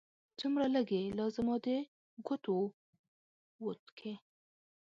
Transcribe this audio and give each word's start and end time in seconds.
څومره 0.39 0.65
لږې! 0.75 1.01
لا 1.17 1.25
زما 1.35 1.55
د 1.65 1.67
ګوتو 2.25 2.55
وت 3.63 3.83
کې 3.97 4.13